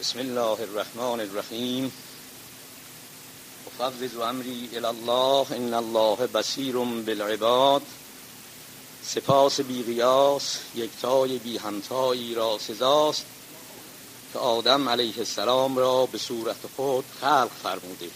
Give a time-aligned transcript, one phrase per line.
[0.00, 1.92] بسم الله الرحمن الرحیم.
[3.66, 7.82] افوض امری الى الله ان الله بصیر بالعباد.
[9.02, 13.24] سپاس بی قیاس یکتای بی همتایی را سزاست
[14.32, 18.10] که آدم علیه السلام را به صورت خود خلق فرموده.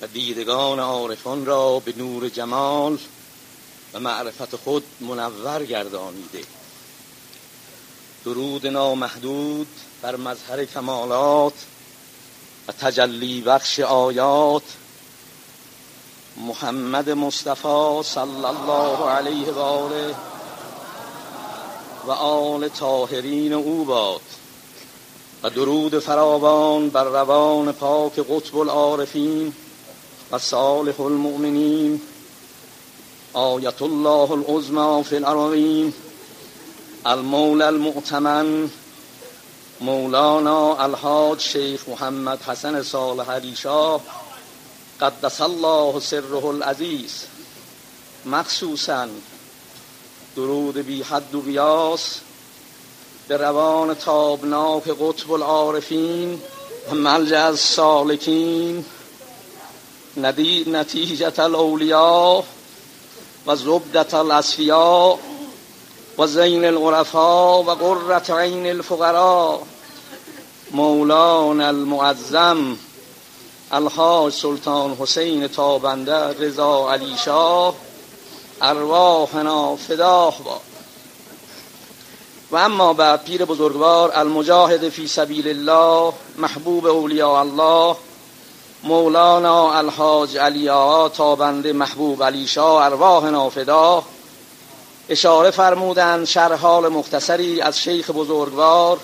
[0.00, 2.98] و دیدگان عارفان را به نور جمال
[3.94, 6.55] و معرفت خود منور گردانیده.
[8.26, 9.66] درود نامحدود
[10.02, 11.52] بر مظهر کمالات
[12.68, 14.62] و تجلی بخش آیات
[16.36, 20.14] محمد مصطفی صلی الله علیه و آله
[22.06, 24.20] و آل طاهرین او باد
[25.42, 29.52] و درود فراوان بر روان پاک قطب العارفین
[30.32, 32.00] و صالح المؤمنین
[33.32, 35.94] آیت الله العظمى فی الارضین
[37.06, 38.70] المولى المؤتمن
[39.80, 44.00] مولانا الحاج شیخ محمد حسن صالح علی شاه
[45.00, 47.24] قدس الله سره العزیز.
[48.24, 49.08] مخصوصا
[50.36, 52.20] درود بی حد و قیاس
[53.28, 56.42] به روان تابناک قطب العارفین
[56.90, 58.84] و ملجع السالکین
[60.66, 62.44] نتیجت الاولیاء
[63.46, 65.18] و زبدت الاسفیاء.
[66.18, 69.58] و زین الغرفاء و قرة عین الفقراء
[70.70, 72.76] مولانا المعظم
[73.72, 77.74] الحاج سلطان حسین تابنده رضا علی شاه
[78.62, 80.60] ارواحنا فداه با.
[82.50, 87.96] و اما بعد پیر بزرگوار المجاهد فی سبیل الله محبوب اولیاء الله
[88.84, 94.04] مولانا الحاج علی آقا تابنده محبوب علی شاه ارواحنا فداه.
[95.08, 98.98] اشاره فرمودند شرح حال مختصری از شیخ بزرگوار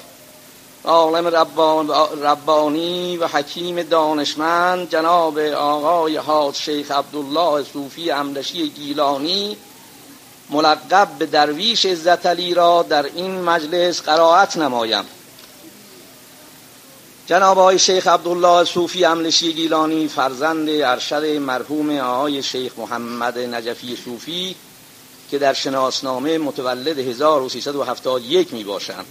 [0.85, 1.91] عالم ربان
[2.23, 9.57] ربانی و حکیم دانشمند جناب آقای حاج شیخ عبدالله صوفی املشی گیلانی
[10.51, 15.05] ملقب به درویش عزت علی را در این مجلس قرائت نمایم.
[17.27, 24.57] جناب آقای شیخ عبدالله صوفی املشی گیلانی فرزند ارشد مرحوم آقای شیخ محمد نجفی صوفی
[25.33, 29.07] که در شناسنامه متولد 1371 می باشند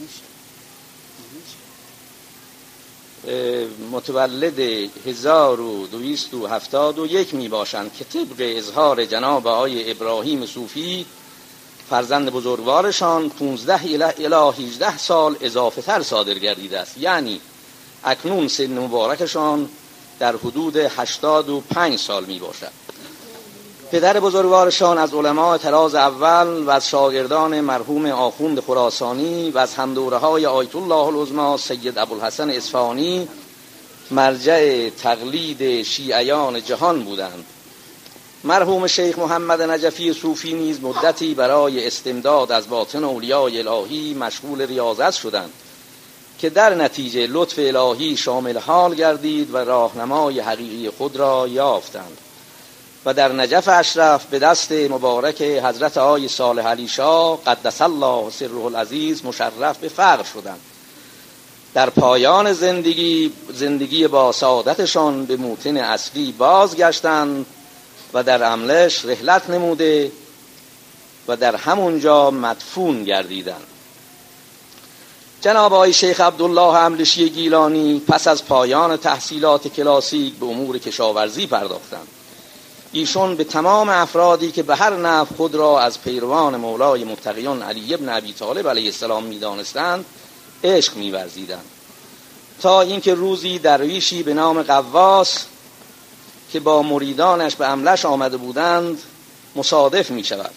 [3.92, 11.06] متولد 1271 می باشند که طبق اظهار جناب آقای ابراهیم صوفی
[11.90, 14.04] فرزند بزرگوارشان 15 الی
[14.68, 16.98] 18 سال اضافه تر صادر گردیده است.
[16.98, 17.42] یعنی
[18.04, 19.70] اکنون سن مبارکشان
[20.20, 22.91] در حدود 85 سال می باشد.
[23.92, 30.18] پدر بزرگوارشان از علماء تراز اول و از شاگردان مرحوم آخوند خراسانی و از همدوره
[30.18, 33.28] های آیت الله العظما سید ابوالحسن اصفهانی
[34.12, 37.46] مرجع تقلید شیعیان جهان بودند.
[38.44, 45.12] مرحوم شیخ محمد نجفی صوفی نیز مدتی برای استمداد از باطن اولیای الهی مشغول ریاضت
[45.14, 45.54] شدند
[46.40, 52.18] که در نتیجه لطف الهی شامل حال گردید و راهنمای حقیقی خود را یافتند.
[53.06, 58.66] و در نجف اشرف به دست مبارک حضرت آی صالح علی شاه قدس الله سره
[58.66, 60.60] العزیز مشرف به فقر شدند.
[61.74, 67.46] در پایان زندگی زندگی با سعادتشان به موتن اصلی بازگشتند
[68.14, 70.12] و در املش رحلت نموده
[71.28, 73.68] و در همونجا مدفون گردیدند.
[75.42, 82.08] جناب آقای شیخ عبدالله املشی گیلانی پس از پایان تحصیلات کلاسیک به امور کشاورزی پرداختند.
[82.94, 87.94] ایشون به تمام افرادی که به هر نحو خود را از پیروان مولای متقیان علی
[87.94, 90.06] ابن ابی طالب علیه السلام می‌دانستند
[90.64, 91.66] عشق میورزیدند.
[92.62, 95.46] تا اینکه روزی درویشی به نام قواس
[96.52, 99.02] که با مریدانش به عملش آمده بودند
[99.56, 100.52] مصادف می شود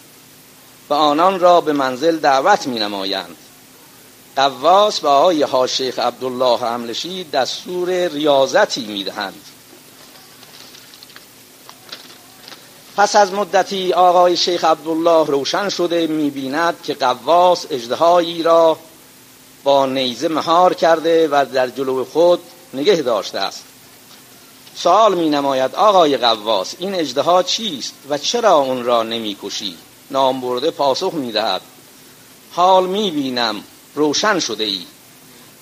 [0.89, 3.35] و آنان را به منزل دعوت می نمایند
[4.35, 9.41] قواس به آقای شیخ عبدالله عملشی دستور ریاضتی می دهند
[12.97, 18.77] پس از مدتی آقای شیخ عبدالله روشن شده می‌بیند که قواس اجدهایی را
[19.63, 22.39] با نیزه مهار کرده و در جلو خود
[22.73, 23.63] نگه داشته است.
[24.75, 29.77] سوال می نماید آقای قواس این اجدها چیست و چرا اون را نمی کشی
[30.11, 31.61] نام برده پاسخ می دهد
[32.51, 33.63] حال می بینم
[33.95, 34.85] روشن شده ای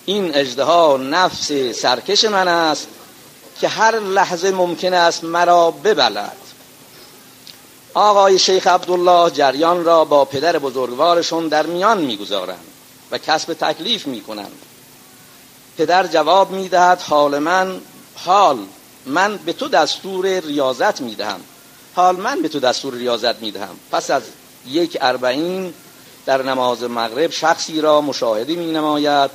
[0.05, 1.51] این اجدها نفس
[1.81, 2.87] سرکش من است
[3.61, 6.42] که هر لحظه ممکن است مرا ببلد.
[7.93, 12.65] آقای شیخ عبدالله جریان را با پدر بزرگوارشون در میان می‌گذارند
[13.11, 14.51] و کسب تکلیف می‌کنند.
[15.77, 17.81] پدر جواب می‌دهد حال من
[18.15, 18.57] حال
[19.05, 21.39] من به تو دستور ریاضت می‌دهم.
[21.95, 23.75] حال من به تو دستور ریاضت می‌دهم.
[23.91, 24.23] پس از
[24.67, 25.73] یک اربعین
[26.25, 29.31] در نماز مغرب شخصی را مشاهده می نماید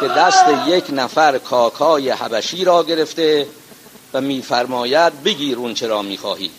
[0.00, 3.46] که دست یک نفر کاکای حبشی را گرفته
[4.14, 6.50] و میفرماید بگیر اون چرا می‌خواهی.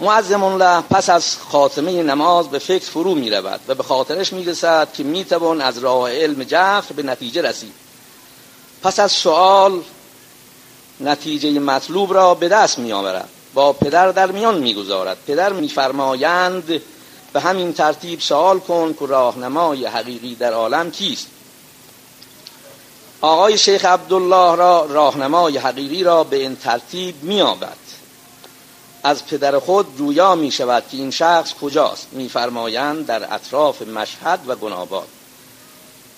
[0.00, 4.44] معظم الله پس از خاتمه نماز به فکر فرو می رود و به خاطرش می
[4.44, 7.72] رسد که می توان از راه علم جفر به نتیجه رسید.
[8.82, 9.80] پس از سوال
[11.00, 15.68] نتیجه مطلوب را به دست می آورد با پدر در میان می گذارد پدر می
[15.68, 16.82] فرمایند
[17.32, 21.26] به همین ترتیب سوال کن که راهنمای حقیقی در عالم کیست.
[23.20, 27.78] آقای شیخ عبدالله را راهنمای حقیقی را به این ترتیب می آورد
[29.08, 32.08] از پدر خود جویا می شود که این شخص کجاست.
[32.12, 35.08] میفرمایند در اطراف مشهد و گناباد.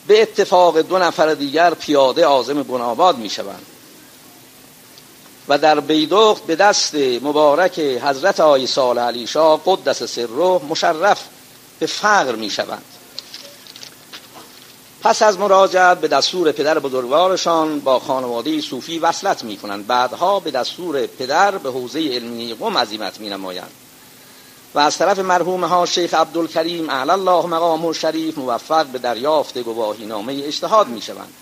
[0.07, 3.67] به اتفاق دو نفر دیگر پیاده آزم گناباد می شوند.
[5.49, 11.25] و در بیدخت به دست مبارک حضرت آی سال علی شاه قدس سره مشرف
[11.79, 12.85] به فقر می شوند.
[15.03, 20.51] پس از مراجعت به دستور پدر بزرگوارشان با خانواده صوفی وصلت می کنند بعدها به
[20.51, 23.71] دستور پدر به حوزه علمی قم عظیمت می نمایند
[24.75, 30.07] و از طرف مرحوم ها شیخ عبدالکریم اعلی الله مقام شریف موفق به دریافت گواهی
[30.07, 31.33] نامه اجتهاد می شوند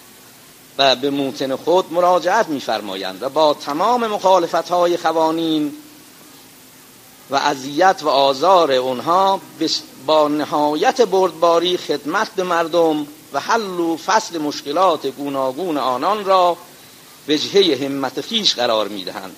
[0.78, 5.72] و به موتن خود مراجعت میفرمایند و با تمام مخالفت های خوانین
[7.30, 9.40] و اذیت و آزار اونها
[10.06, 16.56] با نهایت بردباری خدمت به مردم و حل و فصل مشکلات گوناگون آنان را
[17.28, 19.36] وجهه همت خیش قرار می‌دهند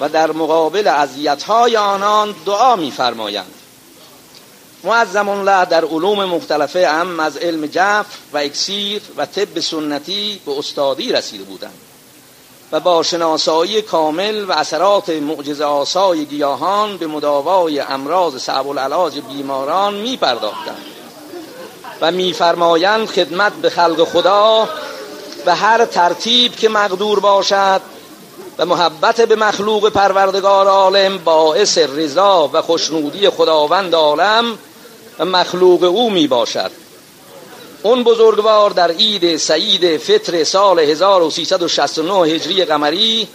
[0.00, 1.06] و در مقابل
[1.46, 3.54] های آنان دعا میفرمایند.
[4.84, 10.58] معظم الله در علوم مختلفه هم از علم جف و اکسیر و طب سنتی به
[10.58, 11.78] استادی رسیده بودند
[12.72, 19.94] و با شناسایی کامل و اثرات معجزه آسای گیاهان به مداوای امراض صعب العلاج بیماران
[19.94, 20.83] می پرداختند
[22.04, 24.68] و میفرمایند خدمت به خلق خدا
[25.44, 27.80] به هر ترتیب که مقدور باشد
[28.58, 34.58] و محبت به مخلوق پروردگار عالم باعث رضا و خوشنودی خداوند عالم
[35.18, 36.70] و مخلوق او می باشد
[37.82, 43.28] اون بزرگوار در عید سعید فطر سال 1369 هجری قمری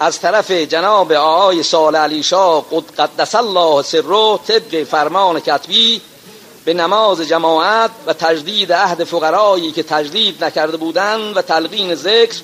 [0.00, 2.64] از طرف جناب آقای سال علی شاه
[2.98, 6.00] قدس الله سره طبق فرمان کتبی
[6.64, 12.40] به نماز جماعت و تجدید عهد فقرایی که تجدید نکرده بودند و تلقین ذکر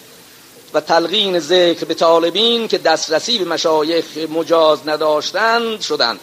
[0.74, 6.20] و تلقین ذکر به طالبین که دسترسی به مشایخ مجاز نداشتند شدند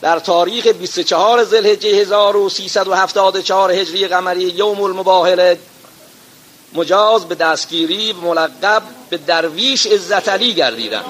[0.00, 5.58] در تاریخ 24 ذوالحجه 1374 هجری قمری یوم المباهله
[6.74, 11.04] مجاز به دستگیری ملقب به درویش عزت علی گردیدند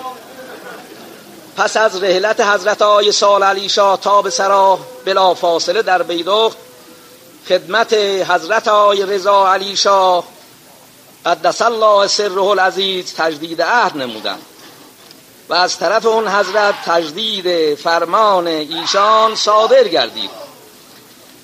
[1.56, 6.56] پس از رحلت حضرت آی سال علی شاه تا به سرا بلا فاصله در بیدخت
[7.48, 7.92] خدمت
[8.28, 10.24] حضرت آی رضا علی شاه
[11.26, 14.42] قدس الله سره العزیز تجدید عهد نمودند
[15.48, 20.30] و از طرف اون حضرت تجدید فرمان ایشان صادر گردید.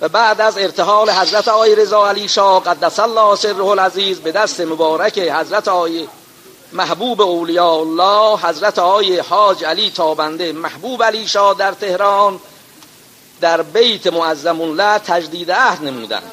[0.01, 4.61] و بعد از ارتحال حضرت آی رضا علی شاه قدس الله سره العزیز به دست
[4.61, 6.09] مبارک حضرت آی
[6.73, 12.41] محبوب اولیاء الله حضرت آی حاج علی تابنده محبوب علی شاه در تهران
[13.41, 16.33] در بیت معظم الله تجدید عهد نمودند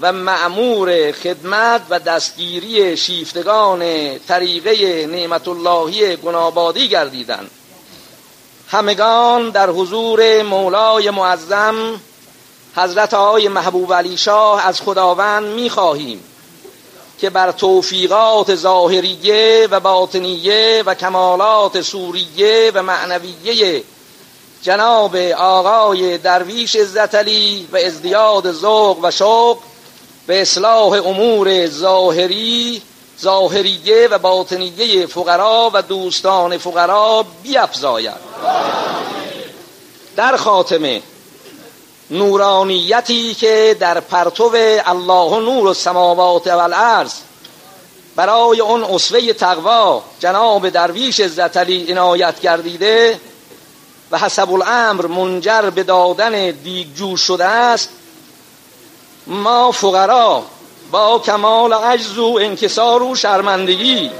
[0.00, 3.80] و معمور خدمت و دستگیری شیفتگان
[4.18, 7.50] طریقه نعمت اللهی گنابادی گردیدند
[8.68, 12.00] همگان در حضور مولای معظم
[12.76, 16.24] حضرت آقای محبوب علی شاه از خداوند می‌خواهیم.
[17.20, 23.82] که بر توفیقات ظاهریه و باطنیه و کمالات سوریه و معنویه.
[24.62, 27.14] جناب آقای درویش عزت
[27.72, 29.58] و ازدیاد ذوق و شوق
[30.26, 32.82] به اصلاح امور ظاهری
[33.20, 38.36] ظاهریه و باطنیه فقرا و دوستان فقرا بیافزاید
[40.16, 41.02] در خاتمه
[42.10, 44.50] نورانیتی که در پرتو
[44.84, 47.12] الله نور السماوات و الارض
[48.16, 53.20] برای اون اصوه تقوا جناب درویش عزتعلی عنایت گردیده
[54.10, 57.88] و حسب الامر منجر به دادن دیگجو شده است.
[59.26, 60.42] ما فقرا
[60.90, 64.10] با کمال عجز و انکسار و شرمندگی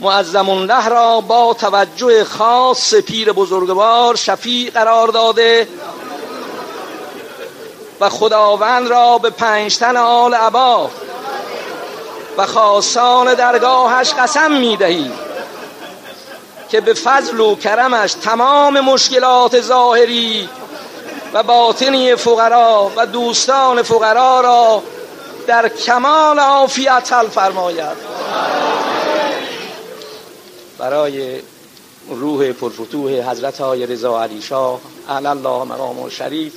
[0.00, 5.68] معظم الله را با توجه خاص پیر بزرگوار شفیع قرار داده.
[8.00, 10.90] و خداوند را به پنجتن آل عبا
[12.38, 14.78] و خاصان درگاهش قسم می
[16.68, 20.48] که به فضل و کرمش تمام مشکلات ظاهری
[21.32, 24.82] و باطنی فقرا و دوستان فقرا را
[25.46, 27.96] در کمال عافیت حل فرماید.
[30.78, 31.40] برای
[32.08, 36.52] روح پرفتوح حضرت های رضا علی شاه الله مقام شریف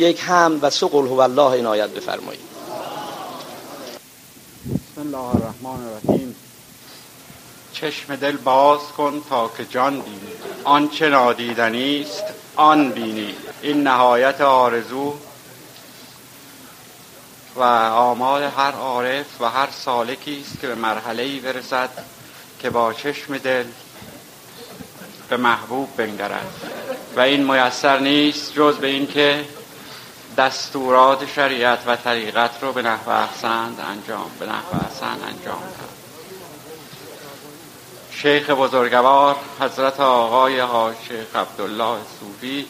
[0.00, 2.40] یک حمد و سقل هو الله عنایت بفرمایید.
[4.74, 6.36] بسم الله الرحمن الرحیم.
[7.72, 10.32] چشم دل باز کن تا که جان بینی.
[10.64, 12.22] آنچه نادیدنی است
[12.56, 13.34] آن بینی.
[13.62, 15.14] این نهایت آرزو
[17.56, 21.90] و آمال هر عارف و هر سالکی است که به مرحله ای برسد
[22.58, 23.64] که با چشم دل
[25.28, 26.46] به محبوب بنگرد.
[27.16, 29.44] و این میسر نیست جز به اینکه
[30.40, 35.88] دستورات شریعت و طریقت رو به نحو احسند انجام به نحو احسن انجام داد.
[38.10, 42.66] شیخ بزرگوار حضرت آقای ها شیخ عبدالله صوفی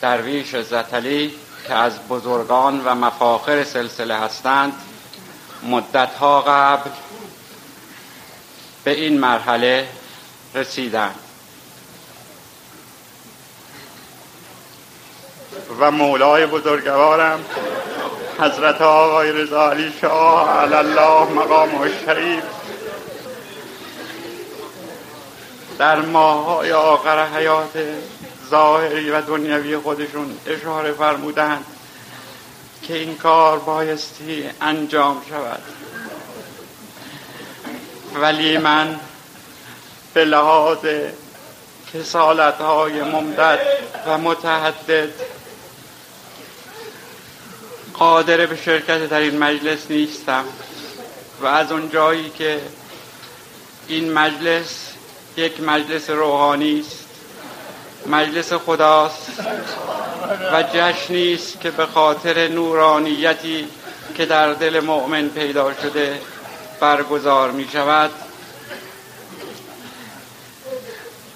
[0.00, 1.34] درویش زتلی
[1.66, 4.72] که از بزرگان و مفاخر سلسله هستند
[5.62, 6.90] مدتها قبل
[8.84, 9.88] به این مرحله
[10.54, 11.29] رسیدند.
[15.78, 17.44] و مولای بزرگوارم
[18.40, 22.44] حضرت آقای رضا علی شاه الله مقام و شریف
[25.78, 27.78] در ماهای آخر حیات
[28.50, 31.64] ظاهری و دنیوی خودشون اشاره فرمودند
[32.82, 35.62] که این کار بایستی انجام شود.
[38.14, 39.00] ولی من
[40.14, 40.78] به لحاظ
[41.94, 43.58] کسالت های ممدد
[44.06, 45.08] و متحدد
[48.00, 50.44] قادر به شرکت در این مجلس نیستم
[51.42, 52.60] و از اون جایی که
[53.88, 54.90] این مجلس
[55.36, 57.08] یک مجلس روحانی است
[58.06, 59.30] مجلس خداست
[60.52, 63.68] و جشنی است که به خاطر نورانیتی
[64.14, 66.20] که در دل مؤمن پیدا شده
[66.80, 68.10] برگزار می شود.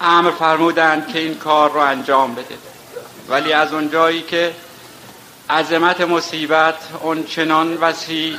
[0.01, 2.57] امر فرمودند که این کار رو انجام بده.
[3.29, 4.53] ولی از اونجایی که
[5.49, 8.37] عظمت مصیبت اون چنان وسیع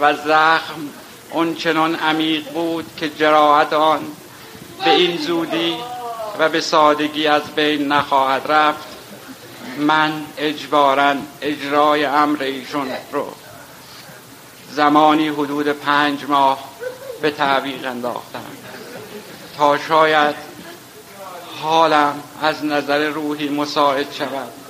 [0.00, 0.88] و زخم
[1.30, 4.00] اون چنان عمیق بود که جراحت آن
[4.84, 5.76] به این زودی
[6.38, 8.88] و به سادگی از بین نخواهد رفت.
[9.78, 13.32] من اجبارا اجرای امر ایشون رو
[14.70, 16.64] زمانی حدود پنج ماه
[17.22, 18.44] به تعویق انداختم.
[19.56, 20.34] تا شاید
[21.62, 24.61] حالم از نظر روحی مساعد شود.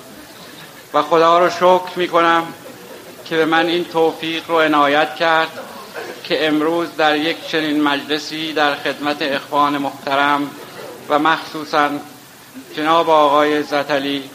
[0.95, 2.47] و خدا رو شکر می کنم
[3.25, 5.51] که به من این توفیق رو عنایت کرد
[6.25, 10.51] که امروز در یک چنین مجلسی در خدمت اخوان محترم
[11.09, 11.91] و مخصوصا
[12.77, 14.31] جناب آقای زتلی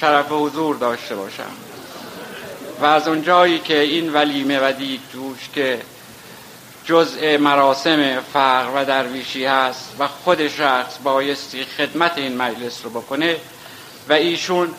[0.00, 1.50] شرف حضور داشته باشم.
[2.80, 5.80] و از اونجایی که این ولیمه و دیگ جوش که
[6.84, 13.36] جزء مراسم فقر و درویشی هست و خود شخص بایستی خدمت این مجلس رو بکنه
[14.08, 14.74] و ایشون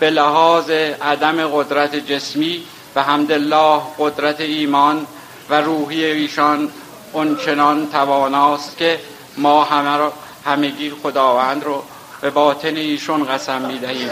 [0.00, 2.62] به لحاظ عدم قدرت جسمی
[2.94, 5.06] و حمدالله قدرت ایمان
[5.50, 6.68] و روحی ایشان
[7.12, 9.00] اونچنان تواناست که
[9.36, 10.12] ما همه را
[10.46, 11.82] همگی خداوند رو
[12.20, 14.10] به باطن ایشون قسم می دهیم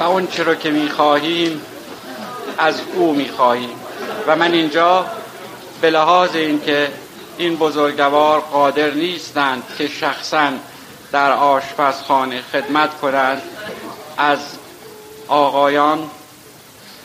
[0.00, 1.60] و اون رو که می خواهیم
[2.58, 3.70] از او می خواهیم
[4.26, 5.06] و من اینجا
[5.80, 6.88] به لحاظ اینکه
[7.38, 10.50] این بزرگوار قادر نیستند که شخصا
[11.12, 13.42] در آشپزخانه خدمت کنند
[14.16, 14.38] از
[15.28, 16.10] آقایان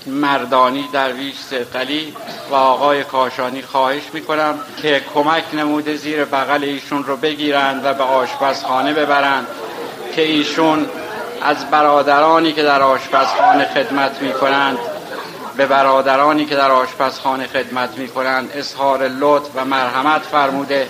[0.05, 2.13] مردانی درویش سقلی
[2.49, 8.03] و آقای کاشانی خواهش می‌کنم که کمک نموده زیر بغل ایشون رو بگیرند و به
[8.03, 9.47] آشپزخانه ببرند
[10.15, 10.89] که ایشون
[11.41, 14.77] از برادرانی که در آشپزخانه خدمت می‌کنند
[15.57, 20.89] به برادرانی که در آشپزخانه خدمت می‌کنند اظهار لطف و مرحمت فرموده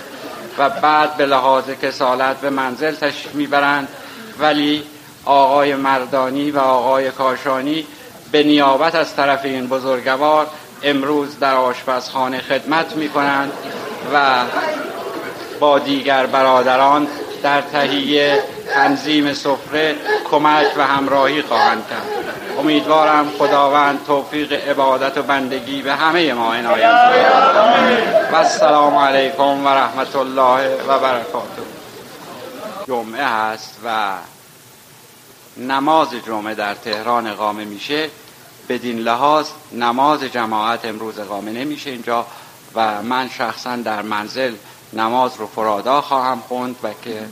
[0.58, 3.88] و بعد به لحاظ کسالت به منزل تشریف می‌برند.
[4.38, 4.82] ولی
[5.24, 7.86] آقای مردانی و آقای کاشانی
[8.32, 10.46] به نیابت از طرف این بزرگوار
[10.82, 13.52] امروز در آشپزخانه خدمت می کنند
[14.14, 14.44] و
[15.60, 17.06] با دیگر برادران
[17.42, 18.42] در تهیه
[18.74, 19.94] تنظیم سفره
[20.30, 22.06] کمک و همراهی خواهند کرد.
[22.58, 26.94] امیدوارم خداوند توفیق عبادت و بندگی به همه ما عنایت
[28.32, 31.62] و السلام علیکم و رحمت الله و برکاته.
[32.86, 33.90] جمعه هست و
[35.56, 38.10] نماز جمعه در تهران اقامه میشه.
[38.68, 42.26] بدین لحاظ نماز جماعت امروز اقامه نمیشه اینجا
[42.74, 44.54] و من شخصا در منزل
[44.92, 47.28] نماز رو فرادا خواهم خوند و که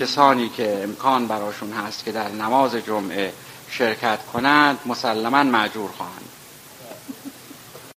[0.00, 3.32] کسانی که امکان براشون هست که در نماز جمعه
[3.70, 6.33] شرکت کنند مسلما معجور خواهند.